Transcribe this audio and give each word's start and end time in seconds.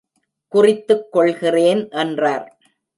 குறித்துக் 0.47 1.11
கொள்கிறேன், 1.11 1.89
என்றார். 1.89 2.57